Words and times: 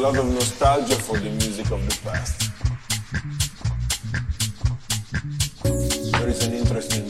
lot 0.00 0.16
of 0.16 0.32
nostalgia 0.32 0.94
for 0.94 1.18
the 1.18 1.28
music 1.28 1.70
of 1.70 1.80
the 1.86 1.94
past. 2.02 2.48
There 6.12 6.28
is 6.28 6.46
an 6.46 6.54
interest 6.54 6.96
in 6.96 7.04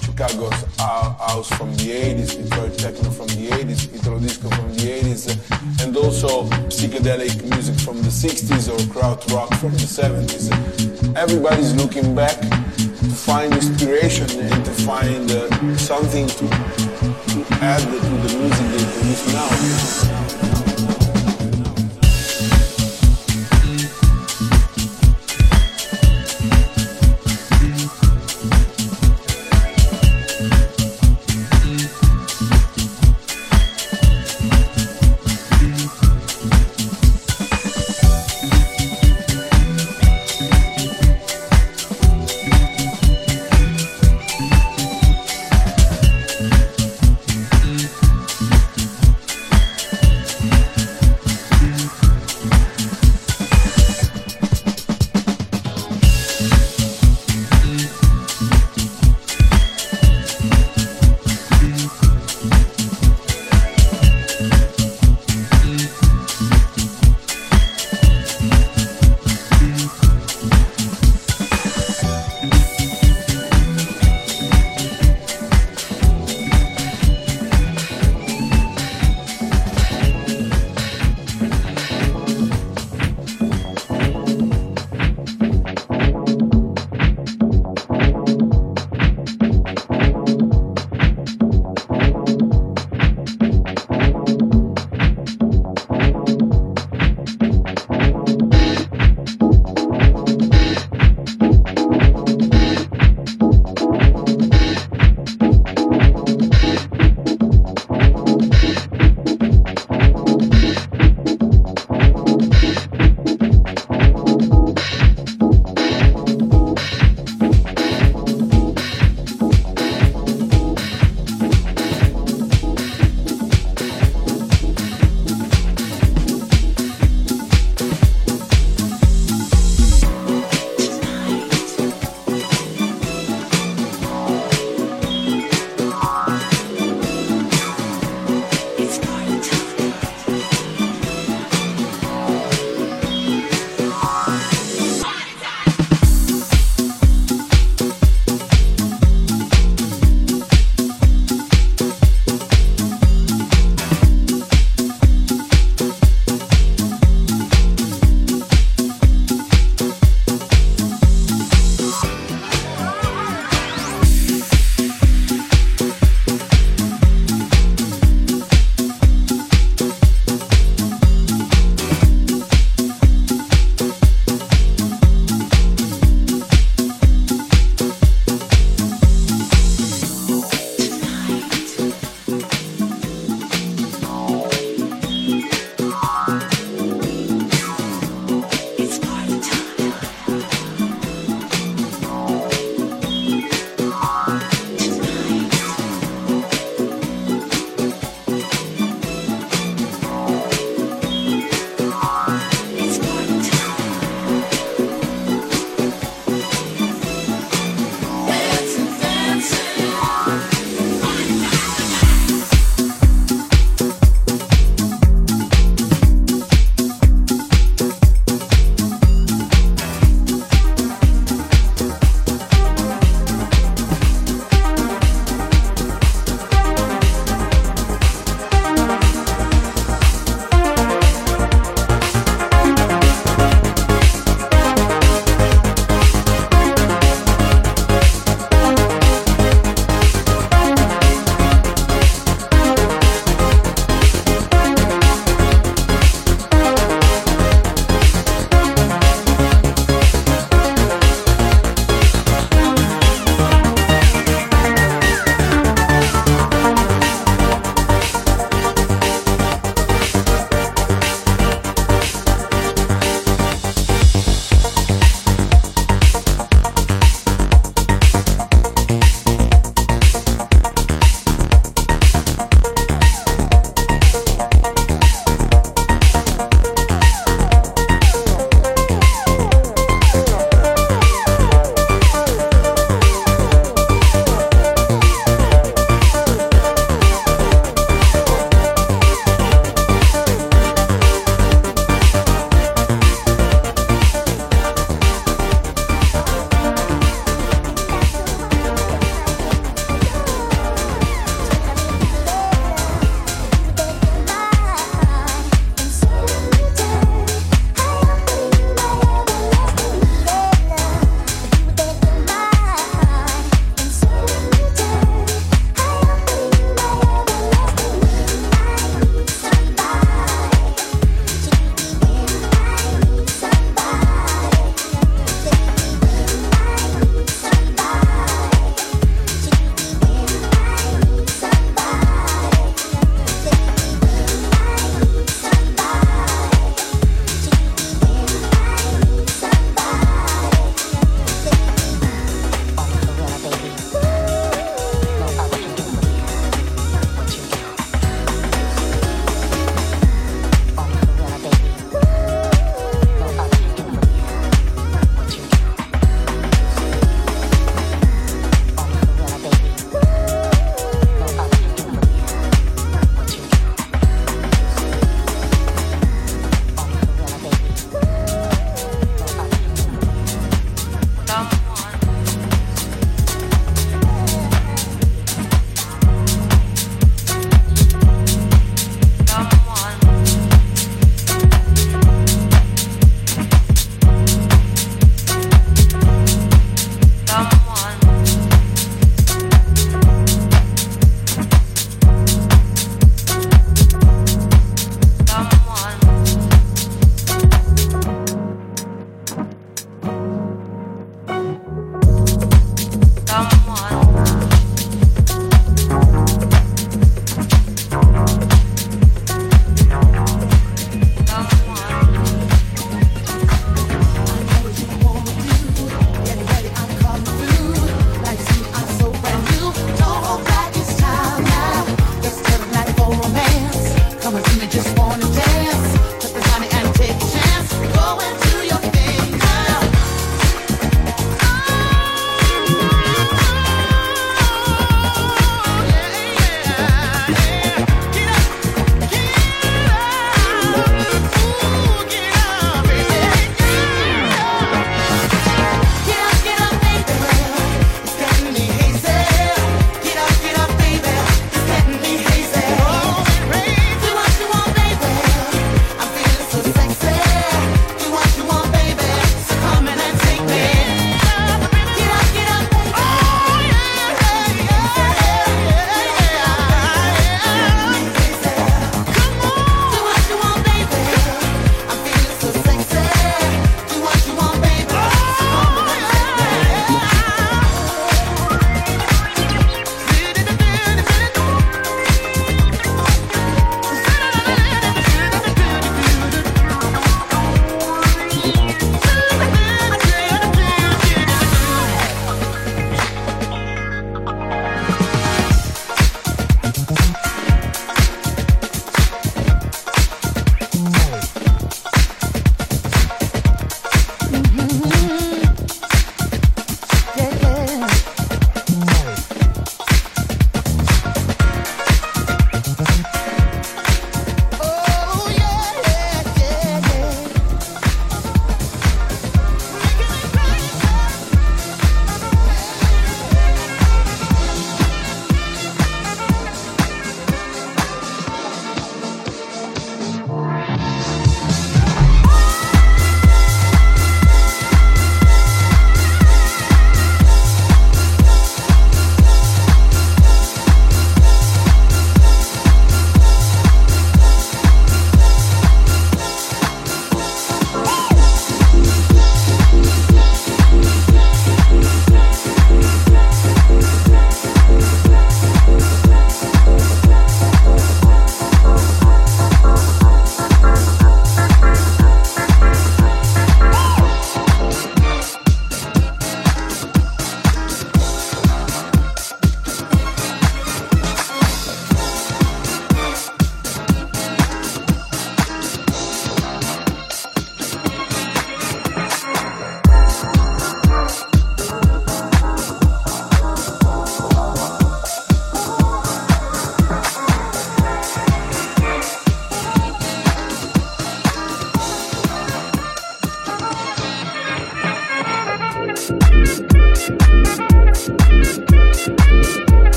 Chicago's 0.00 0.62
house 0.78 1.48
from 1.56 1.74
the 1.74 1.90
80s, 1.90 2.40
Detroit 2.40 2.78
techno 2.78 3.10
from 3.10 3.26
the 3.28 3.48
80s, 3.50 3.92
Italo 3.92 4.20
disco 4.20 4.48
from 4.50 4.72
the 4.74 4.82
80s, 5.02 5.84
and 5.84 5.96
also 5.96 6.44
psychedelic 6.70 7.42
music 7.50 7.74
from 7.80 8.02
the 8.02 8.08
60s 8.08 8.68
or 8.72 8.78
krautrock 8.94 9.52
from 9.58 9.72
the 9.72 9.88
70s. 9.88 10.46
Everybody's 11.16 11.74
looking 11.74 12.14
back 12.14 12.38
to 12.38 13.10
find 13.26 13.52
inspiration 13.52 14.30
and 14.38 14.64
to 14.64 14.70
find 14.86 15.28
uh, 15.32 15.76
something 15.76 16.28
to, 16.28 16.46
to 16.46 17.46
add 17.60 17.82
to 17.82 17.98
the 17.98 18.38
music 18.38 18.66
they 18.70 18.84
produce 18.94 19.26
now. 19.32 20.57